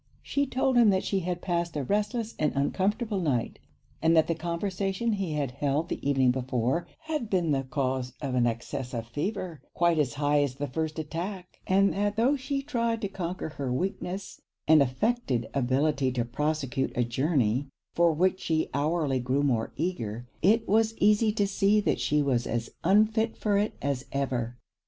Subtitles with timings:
[0.23, 3.59] She told him that she had passed a restless and uncomfortable night,
[4.01, 8.33] and that the conversation he had held the evening before had been the cause of
[8.33, 12.63] an access of fever quite as high as the first attack; and, that tho' she
[12.63, 18.71] tried to conquer her weakness, and affected ability to prosecute a journey for which she
[18.73, 23.55] hourly grew more eager, it was easy to see that she was as unfit for
[23.55, 24.57] it as ever.